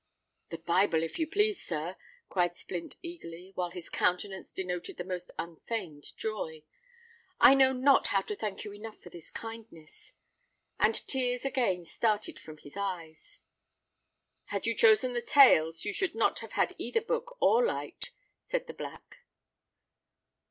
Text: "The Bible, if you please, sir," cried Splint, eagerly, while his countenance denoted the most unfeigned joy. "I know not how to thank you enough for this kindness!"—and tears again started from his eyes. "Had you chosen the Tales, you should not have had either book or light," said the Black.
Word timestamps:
"The 0.49 0.57
Bible, 0.57 1.03
if 1.03 1.19
you 1.19 1.27
please, 1.27 1.61
sir," 1.63 1.95
cried 2.27 2.57
Splint, 2.57 2.95
eagerly, 3.03 3.51
while 3.53 3.69
his 3.69 3.87
countenance 3.87 4.51
denoted 4.51 4.97
the 4.97 5.03
most 5.03 5.29
unfeigned 5.37 6.17
joy. 6.17 6.63
"I 7.39 7.53
know 7.53 7.71
not 7.71 8.07
how 8.07 8.21
to 8.21 8.35
thank 8.35 8.63
you 8.63 8.73
enough 8.73 8.99
for 8.99 9.11
this 9.11 9.29
kindness!"—and 9.29 10.95
tears 11.07 11.45
again 11.45 11.85
started 11.85 12.39
from 12.39 12.57
his 12.57 12.75
eyes. 12.75 13.41
"Had 14.45 14.65
you 14.65 14.73
chosen 14.73 15.13
the 15.13 15.21
Tales, 15.21 15.85
you 15.85 15.93
should 15.93 16.15
not 16.15 16.39
have 16.39 16.53
had 16.53 16.73
either 16.79 17.01
book 17.01 17.37
or 17.39 17.63
light," 17.63 18.09
said 18.47 18.65
the 18.65 18.73
Black. 18.73 19.17